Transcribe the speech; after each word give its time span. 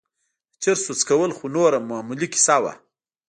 د 0.51 0.53
چرسو 0.63 0.91
څکول 1.01 1.31
خو 1.37 1.45
نوره 1.55 1.77
معمولي 1.89 2.27
کيسه 2.33 2.57
وه. 2.63 2.73